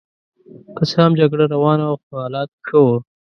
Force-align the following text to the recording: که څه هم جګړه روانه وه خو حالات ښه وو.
که 0.75 0.83
څه 0.89 0.97
هم 1.03 1.11
جګړه 1.19 1.45
روانه 1.53 1.85
وه 1.89 1.97
خو 2.03 2.13
حالات 2.23 2.49
ښه 2.67 2.77
وو. 2.85 2.97